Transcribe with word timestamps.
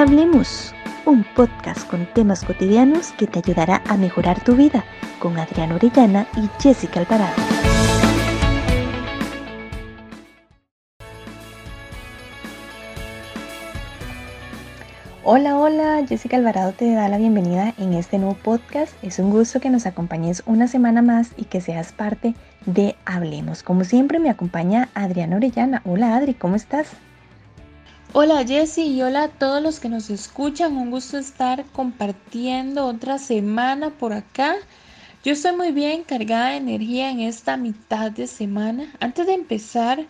Hablemos, 0.00 0.74
un 1.04 1.26
podcast 1.36 1.86
con 1.86 2.06
temas 2.14 2.42
cotidianos 2.42 3.12
que 3.18 3.26
te 3.26 3.40
ayudará 3.40 3.82
a 3.86 3.98
mejorar 3.98 4.42
tu 4.42 4.56
vida 4.56 4.82
con 5.18 5.38
Adriana 5.38 5.74
Orellana 5.74 6.26
y 6.38 6.48
Jessica 6.58 7.00
Alvarado. 7.00 7.34
Hola, 15.22 15.58
hola, 15.58 16.06
Jessica 16.08 16.38
Alvarado 16.38 16.72
te 16.72 16.90
da 16.94 17.10
la 17.10 17.18
bienvenida 17.18 17.74
en 17.76 17.92
este 17.92 18.16
nuevo 18.16 18.38
podcast. 18.42 18.94
Es 19.04 19.18
un 19.18 19.28
gusto 19.28 19.60
que 19.60 19.68
nos 19.68 19.84
acompañes 19.84 20.42
una 20.46 20.66
semana 20.66 21.02
más 21.02 21.32
y 21.36 21.44
que 21.44 21.60
seas 21.60 21.92
parte 21.92 22.34
de 22.64 22.96
Hablemos. 23.04 23.62
Como 23.62 23.84
siempre 23.84 24.18
me 24.18 24.30
acompaña 24.30 24.88
Adriana 24.94 25.36
Orellana. 25.36 25.82
Hola 25.84 26.16
Adri, 26.16 26.32
¿cómo 26.32 26.56
estás? 26.56 26.86
Hola 28.12 28.44
Jessy 28.44 28.86
y 28.86 29.02
hola 29.02 29.22
a 29.22 29.28
todos 29.28 29.62
los 29.62 29.78
que 29.78 29.88
nos 29.88 30.10
escuchan. 30.10 30.76
Un 30.76 30.90
gusto 30.90 31.16
estar 31.16 31.64
compartiendo 31.66 32.86
otra 32.86 33.18
semana 33.18 33.90
por 33.90 34.12
acá. 34.12 34.56
Yo 35.22 35.32
estoy 35.32 35.54
muy 35.54 35.70
bien 35.70 36.02
cargada 36.02 36.50
de 36.50 36.56
energía 36.56 37.12
en 37.12 37.20
esta 37.20 37.56
mitad 37.56 38.10
de 38.10 38.26
semana. 38.26 38.92
Antes 38.98 39.28
de 39.28 39.34
empezar, 39.34 40.06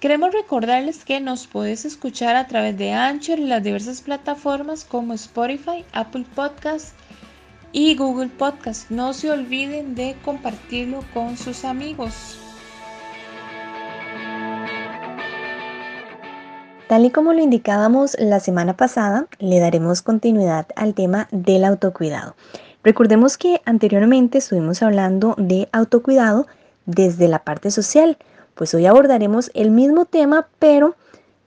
queremos 0.00 0.32
recordarles 0.32 1.04
que 1.04 1.20
nos 1.20 1.46
puedes 1.46 1.84
escuchar 1.84 2.34
a 2.34 2.48
través 2.48 2.76
de 2.76 2.90
Anchor 2.90 3.38
y 3.38 3.44
las 3.44 3.62
diversas 3.62 4.00
plataformas 4.00 4.84
como 4.84 5.14
Spotify, 5.14 5.84
Apple 5.92 6.26
Podcasts 6.34 6.92
y 7.70 7.94
Google 7.94 8.30
Podcasts. 8.30 8.90
No 8.90 9.12
se 9.12 9.30
olviden 9.30 9.94
de 9.94 10.16
compartirlo 10.24 11.04
con 11.14 11.38
sus 11.38 11.64
amigos. 11.64 12.36
Tal 16.88 17.06
y 17.06 17.10
como 17.10 17.32
lo 17.32 17.40
indicábamos 17.40 18.14
la 18.20 18.40
semana 18.40 18.76
pasada, 18.76 19.26
le 19.38 19.58
daremos 19.58 20.02
continuidad 20.02 20.66
al 20.76 20.92
tema 20.92 21.28
del 21.30 21.64
autocuidado. 21.64 22.36
Recordemos 22.82 23.38
que 23.38 23.62
anteriormente 23.64 24.36
estuvimos 24.36 24.82
hablando 24.82 25.34
de 25.38 25.70
autocuidado 25.72 26.46
desde 26.84 27.26
la 27.26 27.38
parte 27.38 27.70
social, 27.70 28.18
pues 28.54 28.74
hoy 28.74 28.84
abordaremos 28.84 29.50
el 29.54 29.70
mismo 29.70 30.04
tema, 30.04 30.48
pero 30.58 30.94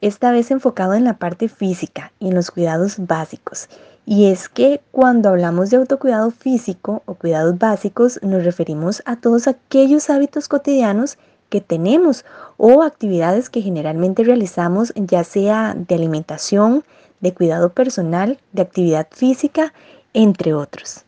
esta 0.01 0.31
vez 0.31 0.49
enfocado 0.49 0.95
en 0.95 1.03
la 1.03 1.19
parte 1.19 1.49
física 1.49 2.11
y 2.19 2.29
en 2.29 2.35
los 2.35 2.49
cuidados 2.49 2.95
básicos. 2.97 3.69
Y 4.07 4.31
es 4.31 4.49
que 4.49 4.81
cuando 4.91 5.29
hablamos 5.29 5.69
de 5.69 5.77
autocuidado 5.77 6.31
físico 6.31 7.03
o 7.05 7.13
cuidados 7.13 7.59
básicos 7.59 8.19
nos 8.23 8.43
referimos 8.43 9.03
a 9.05 9.17
todos 9.17 9.47
aquellos 9.47 10.09
hábitos 10.09 10.47
cotidianos 10.47 11.19
que 11.49 11.61
tenemos 11.61 12.25
o 12.57 12.81
actividades 12.83 13.49
que 13.49 13.61
generalmente 13.61 14.23
realizamos, 14.23 14.93
ya 14.95 15.23
sea 15.23 15.75
de 15.75 15.95
alimentación, 15.95 16.83
de 17.19 17.33
cuidado 17.33 17.71
personal, 17.71 18.39
de 18.51 18.61
actividad 18.61 19.07
física, 19.11 19.73
entre 20.13 20.53
otros. 20.53 21.03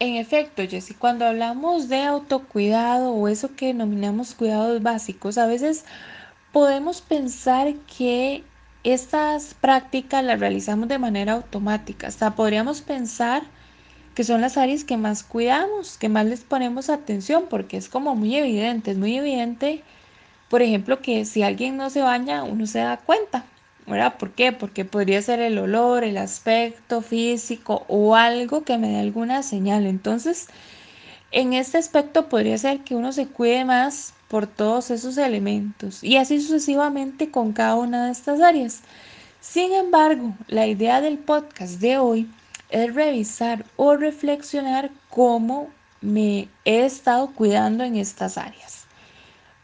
En 0.00 0.16
efecto, 0.16 0.62
Jessy, 0.68 0.94
cuando 0.94 1.24
hablamos 1.24 1.88
de 1.88 2.02
autocuidado 2.02 3.12
o 3.12 3.28
eso 3.28 3.54
que 3.54 3.66
denominamos 3.66 4.34
cuidados 4.34 4.82
básicos, 4.82 5.38
a 5.38 5.46
veces 5.46 5.84
podemos 6.52 7.00
pensar 7.00 7.74
que 7.96 8.44
estas 8.82 9.54
prácticas 9.54 10.24
las 10.24 10.40
realizamos 10.40 10.88
de 10.88 10.98
manera 10.98 11.32
automática. 11.32 12.08
Hasta 12.08 12.34
podríamos 12.34 12.82
pensar 12.82 13.44
que 14.14 14.24
son 14.24 14.40
las 14.40 14.56
áreas 14.56 14.84
que 14.84 14.96
más 14.96 15.22
cuidamos, 15.22 15.98
que 15.98 16.08
más 16.08 16.26
les 16.26 16.40
ponemos 16.40 16.88
atención, 16.88 17.44
porque 17.50 17.76
es 17.76 17.88
como 17.88 18.14
muy 18.14 18.36
evidente, 18.36 18.92
es 18.92 18.96
muy 18.96 19.16
evidente, 19.16 19.82
por 20.48 20.62
ejemplo, 20.62 21.00
que 21.00 21.24
si 21.24 21.42
alguien 21.42 21.76
no 21.76 21.90
se 21.90 22.00
baña, 22.00 22.44
uno 22.44 22.66
se 22.66 22.78
da 22.78 22.96
cuenta, 22.98 23.44
¿verdad? 23.86 24.16
¿Por 24.16 24.30
qué? 24.32 24.52
Porque 24.52 24.84
podría 24.84 25.20
ser 25.20 25.40
el 25.40 25.58
olor, 25.58 26.04
el 26.04 26.16
aspecto 26.16 27.02
físico 27.02 27.84
o 27.88 28.14
algo 28.14 28.62
que 28.62 28.78
me 28.78 28.88
dé 28.90 29.00
alguna 29.00 29.42
señal. 29.42 29.86
Entonces, 29.86 30.48
en 31.32 31.52
este 31.52 31.78
aspecto 31.78 32.28
podría 32.28 32.56
ser 32.58 32.80
que 32.80 32.94
uno 32.94 33.12
se 33.12 33.26
cuide 33.26 33.64
más 33.64 34.14
por 34.28 34.46
todos 34.46 34.90
esos 34.90 35.18
elementos 35.18 36.02
y 36.02 36.16
así 36.16 36.40
sucesivamente 36.40 37.30
con 37.30 37.52
cada 37.52 37.74
una 37.74 38.06
de 38.06 38.12
estas 38.12 38.40
áreas. 38.40 38.82
Sin 39.40 39.72
embargo, 39.72 40.34
la 40.48 40.66
idea 40.66 41.00
del 41.00 41.18
podcast 41.18 41.80
de 41.80 41.98
hoy 41.98 42.28
es 42.70 42.94
revisar 42.94 43.64
o 43.76 43.96
reflexionar 43.96 44.90
cómo 45.10 45.70
me 46.00 46.48
he 46.64 46.84
estado 46.84 47.32
cuidando 47.32 47.84
en 47.84 47.96
estas 47.96 48.36
áreas. 48.38 48.84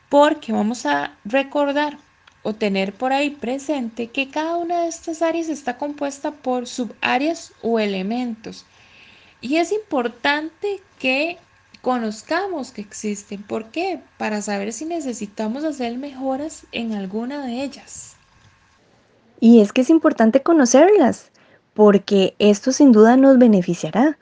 Porque 0.09 0.53
vamos 0.53 0.87
a 0.87 1.17
recordar 1.25 1.99
o 2.43 2.55
tener 2.55 2.95
por 2.95 3.13
ahí 3.13 3.31
presente 3.31 4.09
que 4.09 4.31
cada 4.31 4.57
una 4.57 4.83
de 4.83 4.89
estas 4.89 5.23
áreas 5.23 5.49
está 5.49 5.77
compuesta 5.77 6.31
por 6.31 6.67
subáreas 6.67 7.53
o 7.63 7.79
elementos. 7.79 8.65
Y 9.41 9.57
es 9.57 9.73
importante 9.73 10.81
que 10.99 11.39
conozcamos 11.83 12.73
que 12.73 12.81
existen. 12.81 13.43
¿Por 13.43 13.67
qué? 13.71 14.01
Para 14.19 14.43
saber 14.43 14.73
si 14.73 14.85
necesitamos 14.85 15.65
hacer 15.65 15.97
mejoras 15.99 16.67
en 16.73 16.95
alguna 16.95 17.47
de 17.47 17.63
ellas. 17.63 18.17
Y 19.41 19.61
es 19.61 19.73
que 19.73 19.81
es 19.81 19.91
importante 19.91 20.43
conocerlas 20.43 21.30
porque 21.81 22.35
esto 22.39 22.73
sin 22.73 22.93
duda 22.93 23.17
nos 23.17 23.39
beneficiará. 23.39 24.19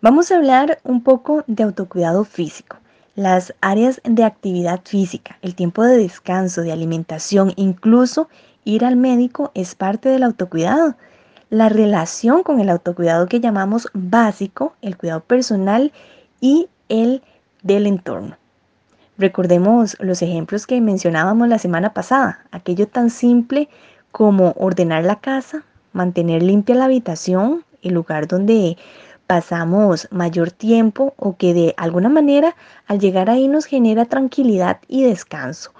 Vamos 0.00 0.30
a 0.30 0.36
hablar 0.36 0.78
un 0.84 1.02
poco 1.02 1.42
de 1.48 1.64
autocuidado 1.64 2.22
físico, 2.22 2.76
las 3.16 3.52
áreas 3.60 4.00
de 4.04 4.22
actividad 4.22 4.82
física, 4.84 5.36
el 5.42 5.56
tiempo 5.56 5.82
de 5.82 5.96
descanso, 5.96 6.62
de 6.62 6.70
alimentación, 6.70 7.54
incluso 7.56 8.28
ir 8.64 8.84
al 8.84 8.94
médico 8.94 9.50
es 9.54 9.74
parte 9.74 10.10
del 10.10 10.22
autocuidado. 10.22 10.94
La 11.50 11.68
relación 11.68 12.44
con 12.44 12.60
el 12.60 12.70
autocuidado 12.70 13.26
que 13.26 13.40
llamamos 13.40 13.88
básico, 13.94 14.76
el 14.80 14.96
cuidado 14.96 15.22
personal 15.22 15.90
y 16.40 16.68
el 16.88 17.20
del 17.64 17.88
entorno. 17.88 18.36
Recordemos 19.18 19.96
los 19.98 20.22
ejemplos 20.22 20.68
que 20.68 20.80
mencionábamos 20.80 21.48
la 21.48 21.58
semana 21.58 21.94
pasada, 21.94 22.44
aquello 22.52 22.86
tan 22.86 23.10
simple 23.10 23.68
como 24.12 24.54
ordenar 24.56 25.02
la 25.02 25.16
casa, 25.18 25.64
mantener 25.92 26.42
limpia 26.42 26.74
la 26.74 26.86
habitación, 26.86 27.64
el 27.82 27.94
lugar 27.94 28.26
donde 28.28 28.76
pasamos 29.26 30.08
mayor 30.10 30.50
tiempo 30.50 31.14
o 31.16 31.36
que 31.36 31.54
de 31.54 31.74
alguna 31.76 32.08
manera 32.08 32.54
al 32.86 32.98
llegar 32.98 33.30
ahí 33.30 33.48
nos 33.48 33.64
genera 33.64 34.04
tranquilidad 34.04 34.78
y 34.88 35.04
descanso. 35.04 35.72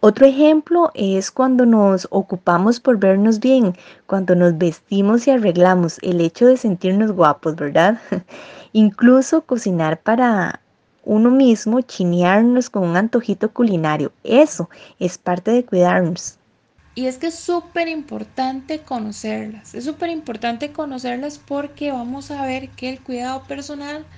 Otro 0.00 0.26
ejemplo 0.26 0.90
es 0.94 1.30
cuando 1.30 1.66
nos 1.66 2.06
ocupamos 2.10 2.80
por 2.80 2.98
vernos 2.98 3.40
bien, 3.40 3.74
cuando 4.06 4.34
nos 4.34 4.56
vestimos 4.58 5.26
y 5.26 5.30
arreglamos, 5.30 5.98
el 6.02 6.20
hecho 6.20 6.46
de 6.46 6.56
sentirnos 6.56 7.12
guapos, 7.12 7.56
¿verdad? 7.56 7.98
Incluso 8.72 9.40
cocinar 9.40 10.00
para 10.00 10.60
uno 11.04 11.30
mismo, 11.30 11.80
chinearnos 11.80 12.68
con 12.68 12.82
un 12.82 12.96
antojito 12.96 13.50
culinario, 13.52 14.12
eso 14.22 14.68
es 14.98 15.16
parte 15.16 15.50
de 15.50 15.64
cuidarnos. 15.64 16.38
Y 16.96 17.06
es 17.06 17.18
que 17.18 17.28
es 17.28 17.38
súper 17.38 17.86
importante 17.88 18.82
conocerlas. 18.84 19.72
Es 19.74 19.84
súper 19.84 20.10
importante 20.10 20.72
conocerlas 20.72 21.38
porque 21.38 21.92
vamos 21.92 22.30
a 22.32 22.44
ver 22.44 22.74
que 22.74 22.88
el 22.90 23.02
cuidado 23.04 23.46
personal 23.46 24.08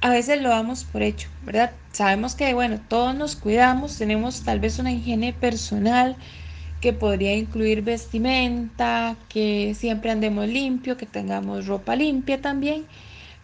a 0.00 0.10
veces 0.10 0.42
lo 0.42 0.50
damos 0.50 0.84
por 0.84 1.02
hecho, 1.02 1.30
¿verdad? 1.40 1.80
Sabemos 1.92 2.34
que, 2.36 2.54
bueno, 2.54 2.80
todos 2.88 3.14
nos 3.16 3.36
cuidamos, 3.36 3.98
tenemos 3.98 4.44
tal 4.44 4.60
vez 4.60 4.78
una 4.80 4.92
higiene 4.92 5.32
personal 5.34 6.18
que 6.80 6.92
podría 6.94 7.36
incluir 7.36 7.82
vestimenta, 7.82 9.24
que 9.28 9.74
siempre 9.76 10.10
andemos 10.12 10.48
limpio, 10.48 10.96
que 10.96 11.06
tengamos 11.06 11.66
ropa 11.66 11.96
limpia 11.96 12.40
también. 12.42 12.88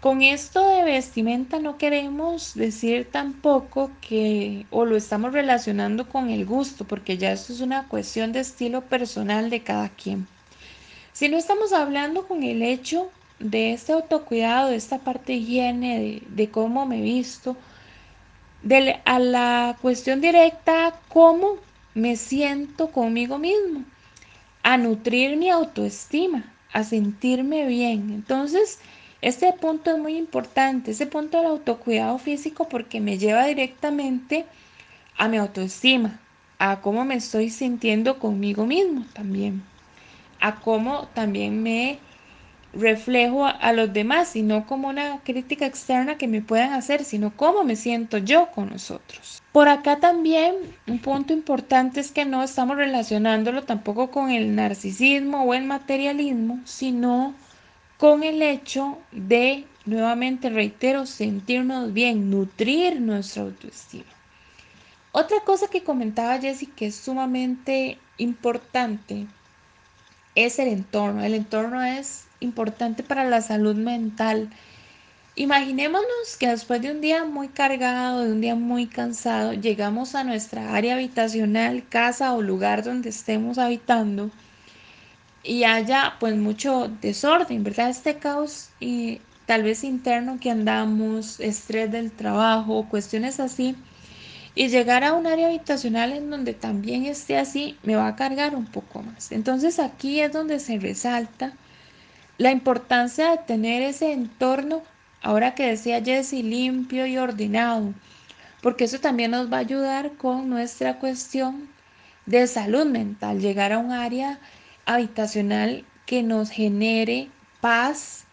Con 0.05 0.21
esto 0.21 0.69
de 0.69 0.85
vestimenta 0.85 1.59
no 1.61 1.79
queremos 1.79 2.53
decir 2.53 3.09
tampoco 3.11 3.91
que 4.03 4.67
o 4.71 4.85
lo 4.85 4.97
estamos 4.97 5.33
relacionando 5.33 6.11
con 6.11 6.29
el 6.29 6.45
gusto, 6.45 6.85
porque 6.85 7.17
ya 7.17 7.33
esto 7.33 7.55
es 7.55 7.63
una 7.63 7.89
cuestión 7.89 8.31
de 8.31 8.41
estilo 8.41 8.83
personal 8.83 9.49
de 9.49 9.63
cada 9.63 9.89
quien. 9.89 10.27
Si 11.15 11.31
no 11.31 11.39
estamos 11.39 11.73
hablando 11.73 12.29
con 12.29 12.43
el 12.43 12.61
hecho 12.61 13.11
de 13.39 13.73
este 13.73 13.95
autocuidado, 13.95 14.69
de 14.69 14.77
esta 14.77 14.99
parte 14.99 15.33
higiene, 15.33 15.99
de, 15.99 16.23
de 16.29 16.51
cómo 16.51 16.85
me 16.85 17.01
visto, 17.01 17.57
de, 18.63 19.01
a 19.07 19.19
la 19.19 19.79
cuestión 19.81 20.21
directa, 20.21 21.01
cómo 21.09 21.57
me 21.95 22.17
siento 22.17 22.89
conmigo 22.89 23.39
mismo, 23.39 23.85
a 24.63 24.77
nutrir 24.77 25.39
mi 25.39 25.49
autoestima, 25.49 26.53
a 26.75 26.85
sentirme 26.85 27.67
bien. 27.67 28.11
Entonces, 28.11 28.81
este 29.25 29.51
punto 29.55 29.91
es 29.91 29.99
muy 29.99 30.19
importante, 30.19 30.91
ese 30.91 31.07
punto 31.07 31.39
del 31.39 31.47
autocuidado 31.47 32.19
físico 32.19 32.69
porque 32.69 33.01
me 33.01 33.17
lleva 33.17 33.47
directamente 33.47 34.45
a 35.17 35.29
mi 35.29 35.39
autoestima, 35.39 36.21
a 36.59 36.83
cómo 36.83 37.07
me 37.07 37.15
estoy 37.15 37.49
sintiendo 37.49 38.19
conmigo 38.19 38.67
mismo 38.67 39.07
también, 39.15 39.63
a 40.41 40.57
cómo 40.57 41.09
también 41.15 41.63
me 41.63 41.99
reflejo 42.75 43.47
a, 43.47 43.73
los 43.73 43.95
demás 43.95 44.37
y 44.37 44.43
no 44.43 44.67
como 44.67 44.89
una 44.89 45.21
crítica 45.21 45.65
externa 45.65 46.19
que 46.19 46.29
me 46.29 46.43
puedan 46.43 46.75
hacer, 46.75 47.03
sino 47.03 47.35
cómo 47.35 47.65
me 47.65 47.77
siento 47.77 48.19
yo 48.19 48.51
con 48.51 48.69
nosotros. 48.69 49.43
Por 49.53 49.69
acá 49.69 50.01
también 50.01 50.55
un 50.87 50.99
punto 50.99 51.33
importante 51.33 52.01
es 52.01 52.13
que 52.13 52.27
no 52.27 52.43
estamos 52.43 52.77
relacionándolo 52.77 53.63
tampoco 53.63 54.11
con 54.11 54.31
el 54.31 54.55
narcisismo 54.55 55.45
o 55.45 55.55
el 55.55 55.65
materialismo, 55.65 56.61
sino 56.65 57.33
con 57.99 58.23
el 58.23 58.43
hecho 58.43 58.99
de, 59.13 59.65
nuevamente 59.85 60.51
reitero, 60.51 61.07
sentirnos 61.07 61.93
bien, 61.93 62.31
nutrir 62.31 63.01
nuestra 63.01 63.43
autoestima. 63.43 64.05
Otra 65.13 65.41
cosa 65.45 65.69
que 65.69 65.85
comentaba 65.85 66.41
Jessie 66.41 66.71
que 66.75 66.87
es 66.87 66.97
sumamente 66.97 67.99
importante 68.19 69.27
es 70.35 70.59
el 70.59 70.69
entorno. 70.69 71.23
El 71.23 71.35
entorno 71.35 71.83
es 71.85 72.27
importante 72.41 73.05
para 73.05 73.25
la 73.25 73.41
salud 73.41 73.77
mental. 73.77 74.51
Imaginémonos 75.37 76.37
que 76.39 76.49
después 76.49 76.83
de 76.83 76.91
un 76.91 77.01
día 77.01 77.25
muy 77.25 77.49
cargado, 77.49 78.25
de 78.25 78.33
un 78.33 78.41
día 78.41 78.57
muy 78.57 78.87
cansado, 78.87 79.53
llegamos 79.53 80.17
a 80.17 80.25
nuestra 80.25 80.75
área 80.75 80.95
habitacional, 80.95 81.85
casa 81.89 82.33
o 82.35 82.43
lugar 82.43 82.83
donde 82.83 83.11
estemos 83.11 83.59
habitando 83.59 84.31
y 85.45 85.65
haya 85.65 86.15
pues 86.19 86.35
mucho 86.37 86.91
desorden, 87.03 87.63
¿verdad? 87.63 87.91
Este 87.91 88.17
caos 88.17 88.71
y 88.81 89.21
tal 89.47 89.63
vez 89.63 89.85
interno 89.85 90.39
que 90.41 90.51
andamos, 90.51 91.39
estrés 91.39 91.93
del 91.93 92.11
trabajo, 92.11 92.89
cuestiones 92.89 93.39
así. 93.41 93.77
Y 94.57 94.69
llegar 94.69 95.05
a 95.05 95.13
un 95.13 95.27
área 95.27 95.49
habitacional 95.49 96.13
en 96.13 96.31
donde 96.31 96.55
también 96.55 97.05
esté 97.05 97.37
así 97.37 97.77
me 97.83 97.97
va 97.97 98.09
a 98.09 98.17
cargar 98.17 98.55
un 98.55 98.67
poco 98.67 99.03
más. 99.03 99.33
Entonces 99.33 99.79
aquí 99.79 100.21
es 100.21 100.33
donde 100.33 100.61
se 100.61 100.79
resalta 100.79 101.53
la 102.39 102.51
importancia 102.51 103.31
de 103.31 103.39
tener 103.39 103.83
ese 103.83 104.13
entorno, 104.13 104.83
ahora 105.23 105.55
que 105.55 105.67
decía 105.67 106.03
Jesse, 106.03 106.43
limpio 106.43 107.07
y 107.07 107.19
ordenado, 107.19 107.93
porque 108.63 108.85
eso 108.85 108.99
también 108.99 109.33
nos 109.33 109.53
va 109.53 109.59
a 109.59 109.61
ayudar 109.61 110.13
con 110.13 110.49
nuestra 110.49 110.99
cuestión 110.99 111.69
de 112.27 112.47
salud 112.47 112.87
mental, 112.87 113.41
llegar 113.41 113.73
a 113.73 113.79
un 113.79 113.93
área 113.93 114.41
habitacional 114.87 115.85
que 116.07 116.23
nos 116.23 116.51
genere 116.51 117.31
paz, 117.61 118.25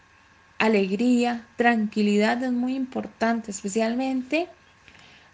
alegría, 0.59 1.45
tranquilidad 1.55 2.43
es 2.43 2.51
muy 2.51 2.75
importante, 2.75 3.51
especialmente 3.51 4.47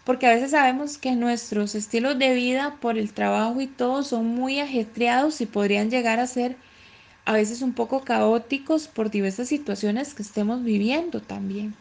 porque 0.08 0.26
a 0.26 0.30
veces 0.30 0.52
sabemos 0.52 0.96
que 0.96 1.14
nuestros 1.14 1.74
estilos 1.74 2.18
de 2.18 2.32
vida 2.32 2.76
por 2.80 2.96
el 2.96 3.12
trabajo 3.12 3.60
y 3.60 3.66
todo 3.66 4.02
son 4.02 4.26
muy 4.26 4.58
ajetreados 4.58 5.42
y 5.42 5.46
podrían 5.46 5.90
llegar 5.90 6.18
a 6.18 6.26
ser 6.26 6.56
a 7.26 7.34
veces 7.34 7.60
un 7.60 7.74
poco 7.74 8.00
caóticos 8.00 8.88
por 8.88 9.10
diversas 9.10 9.48
situaciones 9.48 10.14
que 10.14 10.22
estemos 10.22 10.64
viviendo 10.64 11.20
también. 11.20 11.74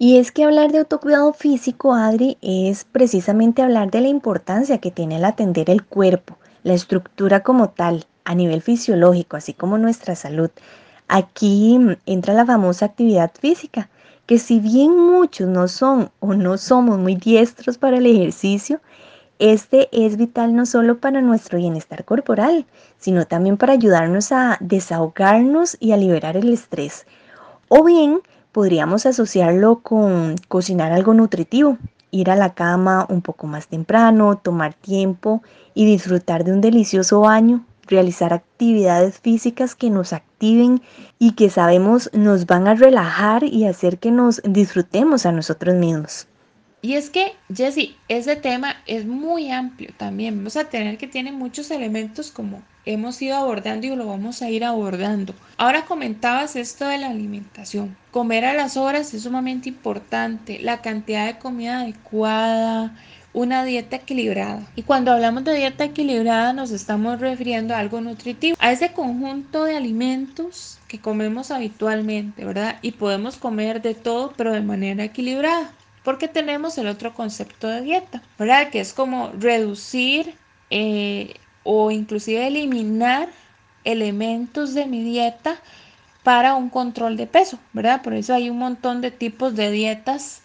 Y 0.00 0.18
es 0.18 0.32
que 0.32 0.42
hablar 0.42 0.72
de 0.72 0.78
autocuidado 0.78 1.32
físico, 1.32 1.94
Adri, 1.94 2.36
es 2.42 2.82
precisamente 2.82 3.62
hablar 3.62 3.92
de 3.92 4.00
la 4.00 4.08
importancia 4.08 4.78
que 4.78 4.90
tiene 4.90 5.14
el 5.14 5.24
atender 5.24 5.70
el 5.70 5.84
cuerpo, 5.84 6.36
la 6.64 6.74
estructura 6.74 7.44
como 7.44 7.70
tal, 7.70 8.06
a 8.24 8.34
nivel 8.34 8.62
fisiológico, 8.62 9.36
así 9.36 9.54
como 9.54 9.78
nuestra 9.78 10.14
salud. 10.14 10.50
Aquí 11.08 11.78
entra 12.06 12.34
la 12.34 12.46
famosa 12.46 12.86
actividad 12.86 13.32
física, 13.38 13.90
que 14.26 14.38
si 14.38 14.60
bien 14.60 14.96
muchos 14.96 15.48
no 15.48 15.68
son 15.68 16.10
o 16.20 16.34
no 16.34 16.56
somos 16.58 16.98
muy 16.98 17.16
diestros 17.16 17.78
para 17.78 17.98
el 17.98 18.06
ejercicio, 18.06 18.80
este 19.38 19.88
es 19.90 20.16
vital 20.16 20.54
no 20.54 20.66
solo 20.66 20.98
para 20.98 21.20
nuestro 21.20 21.58
bienestar 21.58 22.04
corporal, 22.04 22.64
sino 22.98 23.26
también 23.26 23.56
para 23.56 23.72
ayudarnos 23.72 24.30
a 24.30 24.56
desahogarnos 24.60 25.76
y 25.80 25.92
a 25.92 25.96
liberar 25.96 26.36
el 26.36 26.52
estrés. 26.52 27.06
O 27.68 27.82
bien 27.82 28.20
podríamos 28.52 29.04
asociarlo 29.04 29.80
con 29.80 30.36
cocinar 30.46 30.92
algo 30.92 31.12
nutritivo, 31.12 31.78
ir 32.12 32.30
a 32.30 32.36
la 32.36 32.54
cama 32.54 33.06
un 33.08 33.22
poco 33.22 33.48
más 33.48 33.66
temprano, 33.66 34.38
tomar 34.38 34.74
tiempo 34.74 35.42
y 35.74 35.86
disfrutar 35.86 36.44
de 36.44 36.52
un 36.52 36.60
delicioso 36.60 37.20
baño, 37.20 37.64
realizar 37.86 38.32
actividades 38.32 39.18
físicas 39.18 39.74
que 39.74 39.90
nos 39.90 40.12
activen 40.12 40.82
y 41.18 41.32
que 41.32 41.50
sabemos 41.50 42.10
nos 42.12 42.46
van 42.46 42.68
a 42.68 42.74
relajar 42.74 43.44
y 43.44 43.66
hacer 43.66 43.98
que 43.98 44.10
nos 44.10 44.40
disfrutemos 44.44 45.26
a 45.26 45.32
nosotros 45.32 45.74
mismos. 45.74 46.26
Y 46.84 46.94
es 46.94 47.10
que, 47.10 47.34
Jesse, 47.54 47.94
ese 48.08 48.34
tema 48.34 48.74
es 48.86 49.06
muy 49.06 49.52
amplio 49.52 49.90
también. 49.96 50.38
Vamos 50.38 50.56
a 50.56 50.64
tener 50.64 50.98
que 50.98 51.06
tiene 51.06 51.30
muchos 51.30 51.70
elementos 51.70 52.32
como 52.32 52.60
hemos 52.84 53.22
ido 53.22 53.36
abordando 53.36 53.86
y 53.86 53.94
lo 53.94 54.04
vamos 54.06 54.42
a 54.42 54.50
ir 54.50 54.64
abordando. 54.64 55.32
Ahora 55.58 55.84
comentabas 55.84 56.56
esto 56.56 56.88
de 56.88 56.98
la 56.98 57.10
alimentación. 57.10 57.96
Comer 58.10 58.44
a 58.44 58.54
las 58.54 58.76
horas 58.76 59.14
es 59.14 59.22
sumamente 59.22 59.68
importante. 59.68 60.58
La 60.60 60.82
cantidad 60.82 61.26
de 61.26 61.38
comida 61.38 61.82
adecuada, 61.82 62.96
una 63.32 63.64
dieta 63.64 63.96
equilibrada. 63.96 64.66
Y 64.76 64.82
cuando 64.82 65.12
hablamos 65.12 65.44
de 65.44 65.54
dieta 65.54 65.84
equilibrada 65.84 66.52
nos 66.52 66.70
estamos 66.70 67.20
refiriendo 67.20 67.74
a 67.74 67.78
algo 67.78 68.00
nutritivo, 68.00 68.56
a 68.58 68.72
ese 68.72 68.92
conjunto 68.92 69.64
de 69.64 69.76
alimentos 69.76 70.78
que 70.88 71.00
comemos 71.00 71.50
habitualmente, 71.50 72.44
¿verdad? 72.44 72.78
Y 72.82 72.92
podemos 72.92 73.36
comer 73.36 73.80
de 73.80 73.94
todo, 73.94 74.32
pero 74.36 74.52
de 74.52 74.60
manera 74.60 75.04
equilibrada 75.04 75.72
porque 76.02 76.28
tenemos 76.28 76.78
el 76.78 76.88
otro 76.88 77.14
concepto 77.14 77.68
de 77.68 77.82
dieta, 77.82 78.22
¿verdad? 78.38 78.70
Que 78.70 78.80
es 78.80 78.92
como 78.92 79.30
reducir 79.38 80.34
eh, 80.70 81.34
o 81.62 81.90
inclusive 81.90 82.46
eliminar 82.46 83.28
elementos 83.84 84.74
de 84.74 84.86
mi 84.86 85.02
dieta 85.02 85.60
para 86.22 86.54
un 86.54 86.70
control 86.70 87.16
de 87.16 87.26
peso, 87.26 87.58
¿verdad? 87.72 88.02
Por 88.02 88.14
eso 88.14 88.34
hay 88.34 88.50
un 88.50 88.58
montón 88.58 89.00
de 89.00 89.10
tipos 89.10 89.54
de 89.54 89.70
dietas 89.70 90.41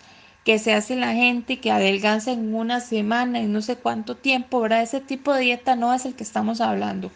que 0.47 0.59
se 0.59 0.73
hace 0.73 0.95
la 0.95 1.11
gente 1.11 1.53
y 1.53 1.57
que 1.57 1.71
adelgaza 1.71 2.31
en 2.31 2.55
una 2.55 2.79
semana, 2.79 3.41
en 3.41 3.51
no 3.51 3.61
sé 3.61 3.75
cuánto 3.75 4.15
tiempo, 4.15 4.61
¿verdad? 4.61 4.81
Ese 4.81 5.01
tipo 5.01 5.33
de 5.33 5.41
dieta 5.41 5.75
no 5.75 5.93
es 5.93 6.05
el 6.05 6.15
que 6.15 6.23
estamos 6.23 6.61
hablando 6.61 7.11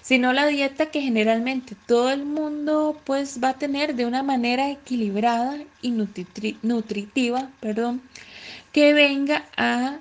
sino 0.00 0.32
la 0.32 0.46
dieta 0.46 0.86
que 0.86 1.02
generalmente 1.02 1.76
todo 1.86 2.10
el 2.10 2.24
mundo 2.24 2.98
pues 3.04 3.40
va 3.42 3.48
a 3.48 3.58
tener 3.58 3.96
de 3.96 4.06
una 4.06 4.22
manera 4.22 4.70
equilibrada 4.70 5.58
y 5.82 5.90
nutritiva, 5.90 7.50
perdón, 7.58 8.00
que 8.72 8.94
venga 8.94 9.44
a 9.56 9.98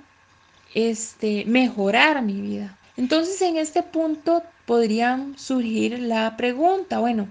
este, 0.76 1.44
mejorar 1.46 2.22
mi 2.22 2.40
vida. 2.40 2.78
Entonces 2.96 3.42
en 3.42 3.58
este 3.58 3.82
punto 3.82 4.44
podrían 4.66 5.38
surgir 5.38 6.00
la 6.00 6.38
pregunta, 6.38 7.00
bueno, 7.00 7.28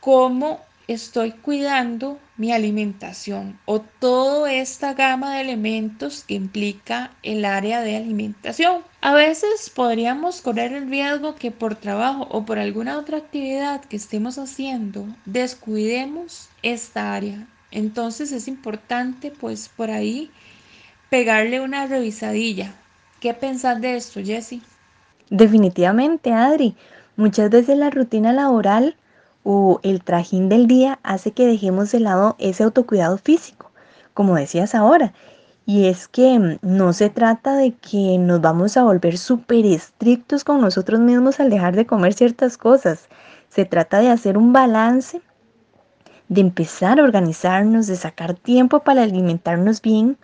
¿cómo 0.00 0.60
estoy 0.92 1.30
cuidando 1.30 2.18
mi 2.36 2.52
alimentación 2.52 3.60
o 3.64 3.80
toda 3.80 4.52
esta 4.52 4.92
gama 4.94 5.34
de 5.36 5.42
elementos 5.42 6.24
que 6.24 6.34
implica 6.34 7.12
el 7.22 7.44
área 7.44 7.80
de 7.80 7.96
alimentación. 7.96 8.82
A 9.00 9.14
veces 9.14 9.70
podríamos 9.70 10.40
correr 10.40 10.72
el 10.72 10.90
riesgo 10.90 11.36
que 11.36 11.52
por 11.52 11.76
trabajo 11.76 12.26
o 12.30 12.44
por 12.44 12.58
alguna 12.58 12.98
otra 12.98 13.18
actividad 13.18 13.84
que 13.84 13.96
estemos 13.96 14.36
haciendo 14.36 15.06
descuidemos 15.26 16.48
esta 16.62 17.14
área. 17.14 17.46
Entonces 17.70 18.32
es 18.32 18.48
importante 18.48 19.30
pues 19.30 19.68
por 19.68 19.92
ahí 19.92 20.30
pegarle 21.08 21.60
una 21.60 21.86
revisadilla. 21.86 22.74
¿Qué 23.20 23.32
pensás 23.32 23.80
de 23.80 23.94
esto, 23.94 24.20
Jessie? 24.24 24.62
Definitivamente, 25.28 26.32
Adri. 26.32 26.74
Muchas 27.14 27.50
veces 27.50 27.78
la 27.78 27.90
rutina 27.90 28.32
laboral 28.32 28.96
o 29.42 29.80
el 29.82 30.02
trajín 30.02 30.48
del 30.48 30.66
día 30.66 30.98
hace 31.02 31.32
que 31.32 31.46
dejemos 31.46 31.92
de 31.92 32.00
lado 32.00 32.36
ese 32.38 32.62
autocuidado 32.62 33.18
físico, 33.18 33.70
como 34.14 34.36
decías 34.36 34.74
ahora. 34.74 35.12
Y 35.66 35.86
es 35.86 36.08
que 36.08 36.38
mm, 36.38 36.58
no 36.62 36.92
se 36.92 37.10
trata 37.10 37.54
de 37.56 37.72
que 37.72 38.18
nos 38.18 38.40
vamos 38.40 38.76
a 38.76 38.84
volver 38.84 39.18
súper 39.18 39.66
estrictos 39.66 40.44
con 40.44 40.60
nosotros 40.60 41.00
mismos 41.00 41.40
al 41.40 41.50
dejar 41.50 41.76
de 41.76 41.86
comer 41.86 42.14
ciertas 42.14 42.58
cosas. 42.58 43.08
Se 43.48 43.64
trata 43.64 44.00
de 44.00 44.10
hacer 44.10 44.36
un 44.36 44.52
balance, 44.52 45.20
de 46.28 46.40
empezar 46.40 47.00
a 47.00 47.04
organizarnos, 47.04 47.86
de 47.86 47.96
sacar 47.96 48.34
tiempo 48.34 48.80
para 48.80 49.02
alimentarnos 49.02 49.82
bien, 49.82 50.16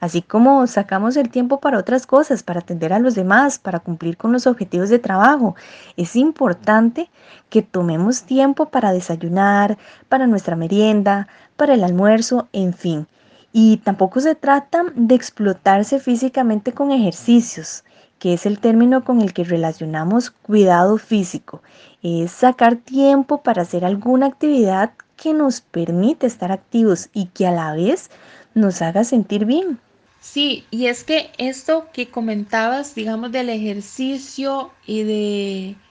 así 0.00 0.22
como 0.22 0.66
sacamos 0.66 1.16
el 1.16 1.30
tiempo 1.30 1.60
para 1.60 1.78
otras 1.78 2.06
cosas, 2.06 2.42
para 2.42 2.60
atender 2.60 2.92
a 2.92 2.98
los 2.98 3.14
demás, 3.14 3.58
para 3.58 3.80
cumplir 3.80 4.16
con 4.16 4.32
los 4.32 4.46
objetivos 4.46 4.88
de 4.88 4.98
trabajo. 4.98 5.54
Es 5.96 6.16
importante 6.16 7.10
que 7.50 7.62
tomemos 7.62 8.22
tiempo 8.22 8.66
para 8.66 8.92
desayunar, 8.92 9.78
para 10.08 10.26
nuestra 10.26 10.56
merienda, 10.56 11.28
para 11.56 11.74
el 11.74 11.84
almuerzo, 11.84 12.48
en 12.52 12.72
fin. 12.72 13.06
Y 13.52 13.78
tampoco 13.78 14.20
se 14.20 14.34
trata 14.34 14.84
de 14.94 15.14
explotarse 15.14 16.00
físicamente 16.00 16.72
con 16.72 16.92
ejercicios, 16.92 17.84
que 18.18 18.34
es 18.34 18.46
el 18.46 18.60
término 18.60 19.04
con 19.04 19.20
el 19.20 19.32
que 19.32 19.44
relacionamos 19.44 20.30
cuidado 20.30 20.98
físico. 20.98 21.62
Es 22.02 22.30
sacar 22.30 22.76
tiempo 22.76 23.42
para 23.42 23.62
hacer 23.62 23.84
alguna 23.84 24.26
actividad 24.26 24.92
que 25.16 25.34
nos 25.34 25.60
permite 25.60 26.26
estar 26.26 26.52
activos 26.52 27.10
y 27.12 27.26
que 27.26 27.46
a 27.46 27.50
la 27.50 27.74
vez 27.74 28.10
nos 28.54 28.80
haga 28.82 29.04
sentir 29.04 29.44
bien. 29.44 29.78
Sí, 30.20 30.68
y 30.70 30.86
es 30.86 31.02
que 31.04 31.32
esto 31.38 31.90
que 31.92 32.10
comentabas, 32.10 32.94
digamos, 32.94 33.32
del 33.32 33.48
ejercicio 33.48 34.78
y 34.86 35.02
de 35.02 35.82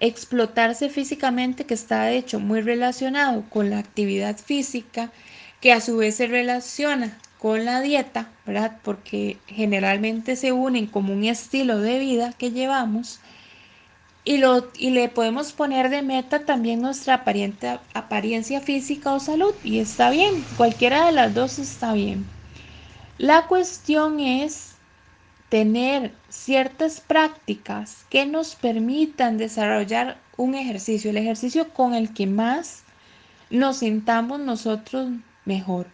explotarse 0.00 0.90
físicamente, 0.90 1.66
que 1.66 1.74
está 1.74 2.04
de 2.04 2.18
hecho 2.18 2.40
muy 2.40 2.60
relacionado 2.62 3.48
con 3.50 3.70
la 3.70 3.78
actividad 3.78 4.38
física, 4.38 5.12
que 5.60 5.72
a 5.72 5.80
su 5.80 5.96
vez 5.98 6.16
se 6.16 6.26
relaciona 6.28 7.26
con 7.38 7.64
la 7.64 7.80
dieta, 7.80 8.38
¿verdad? 8.46 8.80
Porque 8.84 9.44
generalmente 9.48 10.36
se 10.36 10.52
unen 10.52 10.86
como 10.88 11.12
un 11.14 11.24
estilo 11.24 11.78
de 11.80 11.98
vida 12.00 12.32
que 12.34 12.52
llevamos. 12.52 13.22
Y, 14.24 14.38
lo, 14.38 14.72
y 14.76 14.90
le 14.90 15.08
podemos 15.08 15.52
poner 15.52 15.88
de 15.88 16.02
meta 16.02 16.44
también 16.44 16.80
nuestra 16.82 17.14
apariencia, 17.14 17.86
apariencia 17.94 18.60
física 18.60 19.12
o 19.14 19.20
salud. 19.20 19.54
Y 19.62 19.78
está 19.78 20.10
bien, 20.10 20.44
cualquiera 20.54 21.06
de 21.06 21.12
las 21.12 21.32
dos 21.34 21.58
está 21.60 21.92
bien. 21.92 22.32
La 23.18 23.46
cuestión 23.46 24.18
es 24.18 24.74
tener 25.48 26.12
ciertas 26.28 27.00
prácticas 27.00 28.06
que 28.10 28.26
nos 28.26 28.56
permitan 28.56 29.38
desarrollar 29.38 30.18
un 30.36 30.56
ejercicio, 30.56 31.10
el 31.10 31.16
ejercicio 31.16 31.68
con 31.68 31.94
el 31.94 32.12
que 32.12 32.26
más 32.26 32.82
nos 33.50 33.78
sintamos 33.78 34.40
nosotros 34.40 35.10
mejor. 35.44 35.86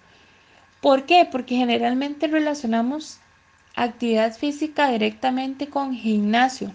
¿Por 0.80 1.04
qué? 1.04 1.28
Porque 1.30 1.56
generalmente 1.56 2.26
relacionamos 2.26 3.18
actividad 3.76 4.34
física 4.34 4.90
directamente 4.90 5.68
con 5.68 5.92
gimnasio. 5.92 6.72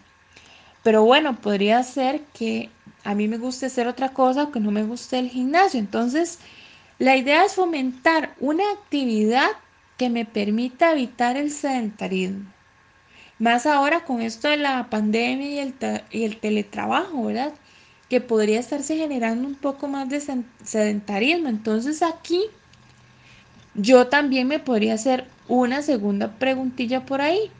Pero 0.83 1.03
bueno, 1.03 1.35
podría 1.41 1.81
ser 1.81 2.21
que 2.33 2.69
a 3.03 3.15
mí 3.15 3.27
me 3.27 3.39
guste 3.39 3.65
hacer 3.65 3.87
otra 3.87 4.09
cosa 4.09 4.43
o 4.43 4.51
que 4.51 4.59
no 4.59 4.69
me 4.69 4.83
guste 4.83 5.17
el 5.17 5.29
gimnasio. 5.29 5.79
Entonces, 5.79 6.37
la 6.99 7.15
idea 7.15 7.45
es 7.45 7.55
fomentar 7.55 8.35
una 8.39 8.63
actividad 8.71 9.49
que 9.97 10.09
me 10.09 10.25
permita 10.25 10.91
evitar 10.91 11.37
el 11.37 11.51
sedentarismo. 11.51 12.51
Más 13.39 13.65
ahora 13.65 14.05
con 14.05 14.21
esto 14.21 14.47
de 14.47 14.57
la 14.57 14.89
pandemia 14.89 15.49
y 15.49 15.59
el, 15.59 15.75
y 16.11 16.23
el 16.23 16.37
teletrabajo, 16.37 17.25
¿verdad? 17.25 17.53
Que 18.09 18.21
podría 18.21 18.59
estarse 18.59 18.97
generando 18.97 19.47
un 19.47 19.55
poco 19.55 19.87
más 19.87 20.09
de 20.09 20.21
sedentarismo. 20.63 21.49
Entonces 21.49 22.01
aquí 22.01 22.43
yo 23.73 24.07
también 24.07 24.47
me 24.47 24.59
podría 24.59 24.93
hacer 24.93 25.27
una 25.47 25.81
segunda 25.81 26.31
preguntilla 26.37 27.05
por 27.05 27.21
ahí. 27.21 27.51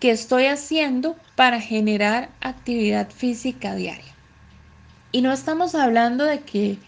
¿Qué 0.00 0.10
estoy 0.10 0.46
haciendo 0.46 1.16
para 1.34 1.60
generar 1.60 2.30
actividad 2.40 3.10
física 3.10 3.74
diaria? 3.74 4.14
Y 5.12 5.22
no 5.22 5.32
estamos 5.32 5.74
hablando 5.74 6.24
de 6.24 6.40
que, 6.40 6.78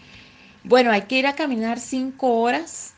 bueno, 0.63 0.91
hay 0.91 1.03
que 1.03 1.19
ir 1.19 1.27
a 1.27 1.35
caminar 1.35 1.79
cinco 1.79 2.39
horas 2.39 2.92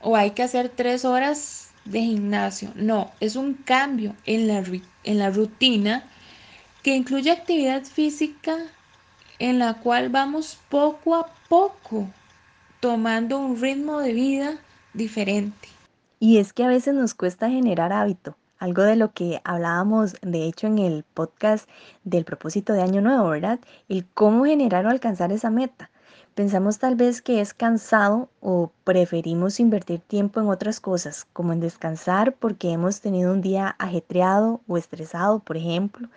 o 0.00 0.16
hay 0.16 0.32
que 0.32 0.42
hacer 0.42 0.68
tres 0.68 1.04
horas 1.04 1.70
de 1.84 2.00
gimnasio. 2.00 2.72
No, 2.74 3.10
es 3.20 3.36
un 3.36 3.54
cambio 3.54 4.14
en 4.26 4.48
la, 4.48 4.62
en 5.04 5.18
la 5.18 5.30
rutina 5.30 6.04
que 6.82 6.96
incluye 6.96 7.30
actividad 7.30 7.84
física 7.84 8.56
en 9.38 9.58
la 9.58 9.74
cual 9.74 10.08
vamos 10.08 10.58
poco 10.68 11.14
a 11.14 11.26
poco 11.48 12.08
tomando 12.80 13.38
un 13.38 13.60
ritmo 13.60 14.00
de 14.00 14.12
vida 14.12 14.58
diferente. 14.94 15.68
Y 16.18 16.38
es 16.38 16.52
que 16.52 16.64
a 16.64 16.68
veces 16.68 16.94
nos 16.94 17.14
cuesta 17.14 17.48
generar 17.48 17.92
hábito, 17.92 18.36
algo 18.58 18.82
de 18.82 18.96
lo 18.96 19.12
que 19.12 19.40
hablábamos 19.44 20.16
de 20.20 20.44
hecho 20.44 20.66
en 20.66 20.78
el 20.78 21.02
podcast 21.02 21.68
del 22.04 22.24
propósito 22.24 22.72
de 22.74 22.82
año 22.82 23.00
nuevo, 23.00 23.30
¿verdad? 23.30 23.60
El 23.88 24.06
cómo 24.06 24.44
generar 24.44 24.86
o 24.86 24.90
alcanzar 24.90 25.32
esa 25.32 25.50
meta. 25.50 25.90
Pensamos 26.34 26.78
tal 26.78 26.94
vez 26.94 27.22
que 27.22 27.40
es 27.40 27.52
cansado 27.52 28.30
o 28.40 28.70
preferimos 28.84 29.60
invertir 29.60 30.00
tiempo 30.00 30.40
en 30.40 30.48
otras 30.48 30.80
cosas, 30.80 31.26
como 31.32 31.52
en 31.52 31.60
descansar 31.60 32.34
porque 32.34 32.70
hemos 32.70 33.00
tenido 33.00 33.32
un 33.32 33.40
día 33.40 33.74
ajetreado 33.78 34.60
o 34.66 34.76
estresado, 34.76 35.40
por 35.40 35.56
ejemplo. 35.56 36.08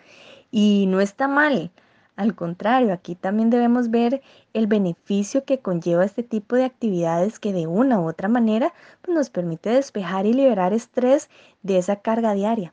Y 0.51 0.85
no 0.87 1.01
está 1.01 1.27
mal. 1.27 1.71
Al 2.15 2.35
contrario, 2.35 2.93
aquí 2.93 3.15
también 3.15 3.49
debemos 3.49 3.89
ver 3.89 4.21
el 4.53 4.67
beneficio 4.67 5.45
que 5.45 5.59
conlleva 5.59 6.05
este 6.05 6.21
tipo 6.21 6.55
de 6.55 6.65
actividades 6.65 7.39
que 7.39 7.53
de 7.53 7.65
una 7.65 7.99
u 7.99 8.07
otra 8.07 8.27
manera 8.27 8.71
pues, 9.01 9.15
nos 9.15 9.29
permite 9.31 9.71
despejar 9.71 10.27
y 10.27 10.33
liberar 10.33 10.73
estrés 10.73 11.29
de 11.63 11.79
esa 11.79 11.97
carga 11.97 12.33
diaria. 12.33 12.71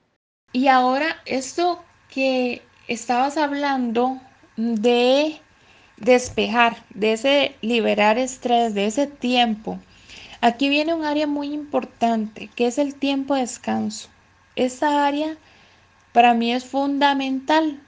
Y 0.53 0.69
ahora, 0.69 1.17
esto 1.25 1.83
que 2.11 2.63
estabas 2.87 3.39
hablando 3.39 4.21
de 4.57 5.41
despejar, 6.01 6.83
de 6.95 7.13
ese 7.13 7.55
liberar 7.61 8.19
estrés, 8.19 8.75
de 8.75 8.87
ese 8.87 9.07
tiempo. 9.07 9.79
Aquí 10.41 10.69
viene 10.69 10.95
un 10.95 11.05
área 11.05 11.27
muy 11.27 11.53
importante, 11.53 12.49
que 12.57 12.67
es 12.67 12.79
el 12.79 12.95
tiempo 12.95 13.35
de 13.35 13.43
descanso. 13.43 14.09
Esa 14.57 15.07
área 15.07 15.37
para 16.13 16.35
mí 16.35 16.53
es 16.53 16.65
fundamental 16.65 17.79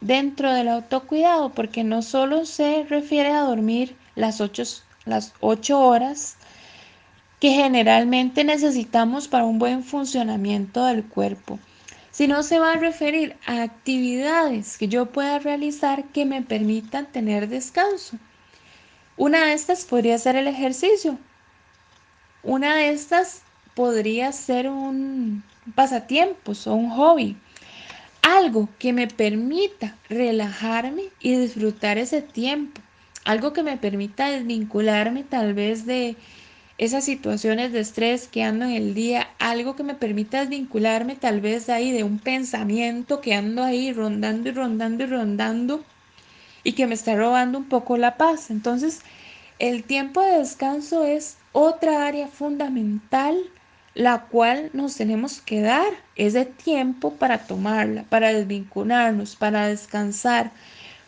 dentro 0.00 0.52
del 0.52 0.68
autocuidado, 0.68 1.50
porque 1.50 1.84
no 1.84 2.02
solo 2.02 2.46
se 2.46 2.84
refiere 2.88 3.30
a 3.30 3.40
dormir 3.40 3.96
las 4.14 4.40
ocho, 4.40 4.62
las 5.04 5.34
ocho 5.40 5.80
horas 5.80 6.36
que 7.40 7.50
generalmente 7.50 8.44
necesitamos 8.44 9.28
para 9.28 9.44
un 9.44 9.58
buen 9.58 9.82
funcionamiento 9.82 10.84
del 10.86 11.04
cuerpo, 11.04 11.58
sino 12.16 12.42
se 12.42 12.58
va 12.58 12.72
a 12.72 12.76
referir 12.76 13.36
a 13.44 13.62
actividades 13.62 14.78
que 14.78 14.88
yo 14.88 15.04
pueda 15.04 15.38
realizar 15.38 16.04
que 16.14 16.24
me 16.24 16.40
permitan 16.40 17.12
tener 17.12 17.46
descanso. 17.46 18.16
Una 19.18 19.44
de 19.44 19.52
estas 19.52 19.84
podría 19.84 20.16
ser 20.16 20.34
el 20.34 20.48
ejercicio. 20.48 21.18
Una 22.42 22.74
de 22.74 22.88
estas 22.88 23.42
podría 23.74 24.32
ser 24.32 24.66
un 24.70 25.44
pasatiempos 25.74 26.66
o 26.66 26.74
un 26.74 26.88
hobby. 26.88 27.36
Algo 28.22 28.70
que 28.78 28.94
me 28.94 29.08
permita 29.08 29.94
relajarme 30.08 31.10
y 31.20 31.36
disfrutar 31.36 31.98
ese 31.98 32.22
tiempo. 32.22 32.80
Algo 33.26 33.52
que 33.52 33.62
me 33.62 33.76
permita 33.76 34.30
desvincularme 34.30 35.22
tal 35.22 35.52
vez 35.52 35.84
de 35.84 36.16
esas 36.78 37.04
situaciones 37.04 37.72
de 37.72 37.80
estrés 37.80 38.28
que 38.28 38.42
ando 38.42 38.66
en 38.66 38.72
el 38.72 38.94
día, 38.94 39.28
algo 39.38 39.76
que 39.76 39.82
me 39.82 39.94
permita 39.94 40.40
desvincularme 40.40 41.16
tal 41.16 41.40
vez 41.40 41.68
ahí 41.68 41.90
de 41.90 42.04
un 42.04 42.18
pensamiento 42.18 43.20
que 43.20 43.34
ando 43.34 43.62
ahí 43.62 43.92
rondando 43.92 44.50
y 44.50 44.52
rondando 44.52 45.04
y 45.04 45.06
rondando 45.06 45.84
y 46.64 46.72
que 46.72 46.86
me 46.86 46.94
está 46.94 47.14
robando 47.14 47.58
un 47.58 47.64
poco 47.64 47.96
la 47.96 48.16
paz. 48.16 48.50
Entonces, 48.50 49.00
el 49.58 49.84
tiempo 49.84 50.20
de 50.20 50.38
descanso 50.38 51.04
es 51.04 51.38
otra 51.52 52.06
área 52.06 52.28
fundamental 52.28 53.38
la 53.96 54.24
cual 54.24 54.68
nos 54.74 54.94
tenemos 54.94 55.40
que 55.40 55.62
dar 55.62 55.88
ese 56.16 56.44
tiempo 56.44 57.14
para 57.14 57.38
tomarla, 57.46 58.04
para 58.10 58.30
desvincularnos, 58.30 59.36
para 59.36 59.68
descansar, 59.68 60.52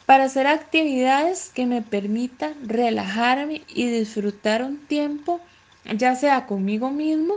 para 0.07 0.25
hacer 0.25 0.47
actividades 0.47 1.51
que 1.51 1.67
me 1.67 1.83
permitan 1.83 2.55
relajarme 2.67 3.61
y 3.69 3.91
disfrutar 3.91 4.63
un 4.63 4.79
tiempo 4.79 5.43
ya 5.85 6.15
sea 6.15 6.47
conmigo 6.47 6.91
mismo 6.91 7.35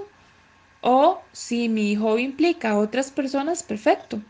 o 0.82 1.20
si 1.32 1.70
mi 1.70 1.96
hobby 1.96 2.24
implica 2.24 2.72
a 2.72 2.78
otras 2.78 3.12
personas, 3.12 3.64
perfecto, 3.64 4.22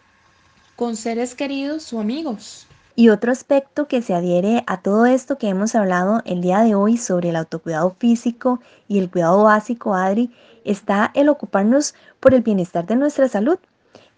con 0.75 0.95
seres 0.95 1.35
queridos 1.35 1.91
o 1.93 1.99
amigos. 1.99 2.67
Y 2.95 3.09
otro 3.09 3.31
aspecto 3.31 3.87
que 3.87 4.01
se 4.01 4.13
adhiere 4.13 4.63
a 4.67 4.81
todo 4.81 5.05
esto 5.05 5.37
que 5.37 5.47
hemos 5.47 5.75
hablado 5.75 6.21
el 6.25 6.41
día 6.41 6.59
de 6.59 6.75
hoy 6.75 6.97
sobre 6.97 7.29
el 7.29 7.37
autocuidado 7.37 7.95
físico 7.97 8.59
y 8.87 8.99
el 8.99 9.09
cuidado 9.09 9.43
básico, 9.43 9.95
Adri, 9.95 10.29
está 10.65 11.11
el 11.13 11.29
ocuparnos 11.29 11.95
por 12.19 12.33
el 12.33 12.41
bienestar 12.41 12.85
de 12.85 12.97
nuestra 12.97 13.29
salud, 13.29 13.57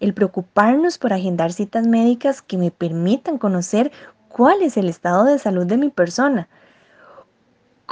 el 0.00 0.12
preocuparnos 0.12 0.98
por 0.98 1.12
agendar 1.12 1.52
citas 1.52 1.86
médicas 1.86 2.42
que 2.42 2.58
me 2.58 2.72
permitan 2.72 3.38
conocer 3.38 3.92
cuál 4.28 4.62
es 4.62 4.76
el 4.76 4.88
estado 4.88 5.24
de 5.24 5.38
salud 5.38 5.66
de 5.66 5.76
mi 5.76 5.90
persona, 5.90 6.48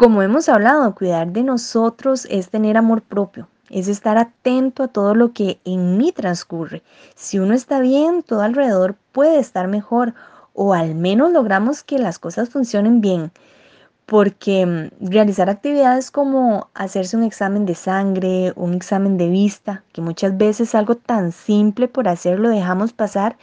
como 0.02 0.20
hemos 0.20 0.48
hablado, 0.48 0.96
cuidar 0.96 1.28
de 1.30 1.44
nosotros 1.44 2.26
es 2.28 2.48
tener 2.50 2.76
amor 2.76 3.02
propio, 3.02 3.46
es 3.70 3.86
estar 3.86 4.18
atento 4.18 4.82
a 4.82 4.88
todo 4.88 5.14
lo 5.14 5.32
que 5.32 5.60
en 5.64 5.96
mí 5.96 6.10
transcurre. 6.10 6.82
Si 7.14 7.38
uno 7.38 7.54
está 7.54 7.78
bien, 7.78 8.24
todo 8.24 8.40
alrededor 8.40 8.96
puede 9.12 9.38
estar 9.38 9.68
mejor 9.68 10.12
o 10.54 10.74
al 10.74 10.96
menos 10.96 11.30
logramos 11.30 11.84
que 11.84 12.00
las 12.00 12.18
cosas 12.18 12.50
funcionen 12.50 13.00
bien. 13.00 13.30
Porque 14.04 14.66
mm, 14.66 15.08
realizar 15.08 15.48
actividades 15.48 16.10
como 16.10 16.68
hacerse 16.74 17.16
un 17.16 17.22
examen 17.22 17.64
de 17.64 17.76
sangre, 17.76 18.52
un 18.56 18.74
examen 18.74 19.16
de 19.16 19.28
vista, 19.28 19.84
que 19.92 20.00
muchas 20.00 20.36
veces 20.36 20.74
algo 20.74 20.96
tan 20.96 21.30
simple 21.30 21.86
por 21.86 22.08
hacerlo 22.08 22.48
dejamos 22.48 22.92
pasar 22.92 23.36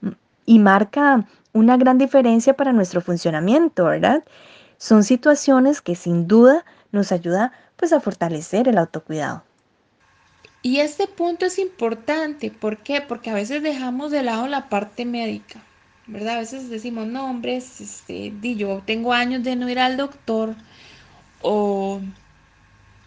mm, 0.00 0.08
y 0.46 0.60
marca 0.60 1.26
una 1.52 1.76
gran 1.76 1.98
diferencia 1.98 2.54
para 2.54 2.72
nuestro 2.72 3.02
funcionamiento, 3.02 3.84
¿verdad? 3.84 4.24
Son 4.78 5.04
situaciones 5.04 5.80
que 5.80 5.94
sin 5.94 6.26
duda 6.26 6.64
nos 6.92 7.12
ayuda 7.12 7.52
pues 7.76 7.92
a 7.92 8.00
fortalecer 8.00 8.68
el 8.68 8.78
autocuidado. 8.78 9.44
Y 10.62 10.80
este 10.80 11.06
punto 11.06 11.46
es 11.46 11.58
importante, 11.58 12.50
¿por 12.50 12.78
qué? 12.78 13.00
Porque 13.00 13.30
a 13.30 13.34
veces 13.34 13.62
dejamos 13.62 14.10
de 14.10 14.22
lado 14.22 14.48
la 14.48 14.68
parte 14.68 15.04
médica, 15.04 15.62
¿verdad? 16.06 16.36
A 16.36 16.38
veces 16.40 16.68
decimos, 16.68 17.06
no, 17.06 17.30
hombre, 17.30 17.56
este, 17.56 18.32
yo 18.40 18.82
tengo 18.84 19.12
años 19.12 19.44
de 19.44 19.54
no 19.54 19.68
ir 19.68 19.78
al 19.78 19.96
doctor 19.96 20.56
o 21.40 22.00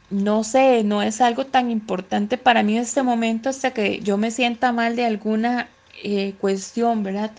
no 0.10 0.44
sé, 0.44 0.84
no 0.84 1.02
es 1.02 1.22
algo 1.22 1.46
tan 1.46 1.70
importante 1.70 2.38
para 2.38 2.64
mí 2.64 2.78
en 2.78 2.84
este 2.84 3.04
momento 3.04 3.50
hasta 3.50 3.72
que 3.74 4.00
yo 4.00 4.18
me 4.18 4.32
sienta 4.32 4.72
mal 4.72 4.96
de 4.96 5.06
alguna 5.06 5.70
eh, 6.04 6.34
cuestión, 6.40 7.04
¿verdad? 7.04 7.32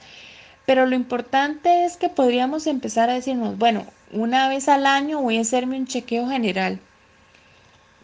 Pero 0.70 0.86
lo 0.86 0.94
importante 0.94 1.84
es 1.84 1.96
que 1.96 2.08
podríamos 2.08 2.68
empezar 2.68 3.10
a 3.10 3.14
decirnos, 3.14 3.58
bueno, 3.58 3.84
una 4.12 4.48
vez 4.48 4.68
al 4.68 4.86
año 4.86 5.20
voy 5.20 5.36
a 5.36 5.40
hacerme 5.40 5.76
un 5.76 5.88
chequeo 5.88 6.28
general 6.28 6.78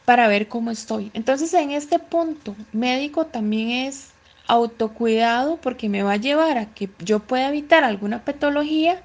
para 0.05 0.27
ver 0.27 0.49
cómo 0.49 0.73
estoy. 0.73 1.13
Entonces 1.15 1.55
en 1.55 1.71
este 1.71 2.01
punto 2.01 2.57
médico 2.73 3.27
también 3.27 3.71
es 3.71 4.09
autocuidado 4.49 5.59
porque 5.59 5.89
me 5.89 6.03
va 6.03 6.15
a 6.15 6.17
llevar 6.17 6.59
a 6.59 6.75
que 6.75 6.91
yo 6.99 7.21
pueda 7.21 7.51
evitar 7.51 7.85
alguna 7.85 8.25
patología, 8.25 9.01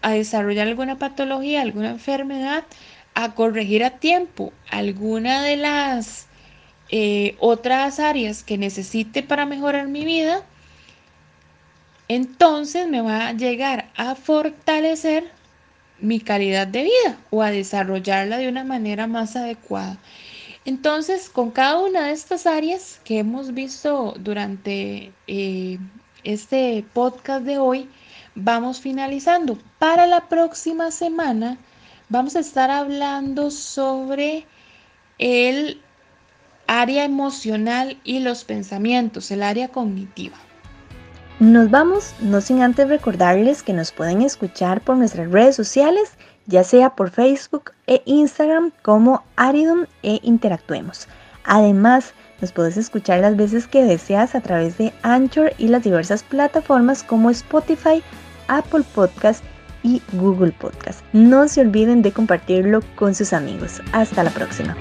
a 0.00 0.12
desarrollar 0.12 0.68
alguna 0.68 0.96
patología, 0.96 1.60
alguna 1.60 1.90
enfermedad, 1.90 2.62
a 3.14 3.34
corregir 3.34 3.82
a 3.82 3.98
tiempo 3.98 4.52
alguna 4.70 5.42
de 5.42 5.56
las 5.56 6.28
eh, 6.88 7.34
otras 7.40 7.98
áreas 7.98 8.44
que 8.44 8.58
necesite 8.58 9.24
para 9.24 9.44
mejorar 9.44 9.88
mi 9.88 10.04
vida, 10.04 10.44
entonces 12.08 12.88
me 12.88 13.00
va 13.00 13.28
a 13.28 13.32
llegar 13.32 13.90
a 13.96 14.14
fortalecer 14.14 15.30
mi 16.00 16.20
calidad 16.20 16.66
de 16.66 16.82
vida 16.82 17.18
o 17.30 17.42
a 17.42 17.50
desarrollarla 17.50 18.38
de 18.38 18.48
una 18.48 18.64
manera 18.64 19.06
más 19.06 19.36
adecuada. 19.36 19.98
Entonces, 20.64 21.28
con 21.28 21.50
cada 21.50 21.80
una 21.80 22.06
de 22.06 22.12
estas 22.12 22.46
áreas 22.46 23.00
que 23.04 23.18
hemos 23.18 23.54
visto 23.54 24.14
durante 24.18 25.12
eh, 25.26 25.78
este 26.24 26.84
podcast 26.92 27.44
de 27.44 27.58
hoy, 27.58 27.88
vamos 28.34 28.80
finalizando. 28.80 29.58
Para 29.78 30.06
la 30.06 30.28
próxima 30.28 30.90
semana 30.90 31.58
vamos 32.08 32.36
a 32.36 32.40
estar 32.40 32.70
hablando 32.70 33.50
sobre 33.50 34.46
el 35.18 35.80
área 36.66 37.04
emocional 37.04 37.98
y 38.04 38.20
los 38.20 38.44
pensamientos, 38.44 39.30
el 39.30 39.42
área 39.42 39.68
cognitiva. 39.68 40.36
Nos 41.42 41.72
vamos, 41.72 42.14
no 42.20 42.40
sin 42.40 42.62
antes 42.62 42.88
recordarles 42.88 43.64
que 43.64 43.72
nos 43.72 43.90
pueden 43.90 44.22
escuchar 44.22 44.80
por 44.80 44.96
nuestras 44.96 45.28
redes 45.28 45.56
sociales, 45.56 46.12
ya 46.46 46.62
sea 46.62 46.90
por 46.90 47.10
Facebook 47.10 47.72
e 47.88 48.00
Instagram 48.04 48.70
como 48.82 49.24
Aridum 49.34 49.86
e 50.04 50.20
Interactuemos. 50.22 51.08
Además, 51.42 52.14
nos 52.40 52.52
puedes 52.52 52.76
escuchar 52.76 53.18
las 53.18 53.36
veces 53.36 53.66
que 53.66 53.82
deseas 53.82 54.36
a 54.36 54.40
través 54.40 54.78
de 54.78 54.92
Anchor 55.02 55.52
y 55.58 55.66
las 55.66 55.82
diversas 55.82 56.22
plataformas 56.22 57.02
como 57.02 57.28
Spotify, 57.30 58.04
Apple 58.46 58.84
Podcast 58.94 59.42
y 59.82 60.00
Google 60.12 60.52
Podcast. 60.52 61.00
No 61.12 61.48
se 61.48 61.62
olviden 61.62 62.02
de 62.02 62.12
compartirlo 62.12 62.82
con 62.94 63.16
sus 63.16 63.32
amigos. 63.32 63.82
Hasta 63.90 64.22
la 64.22 64.30
próxima. 64.30 64.76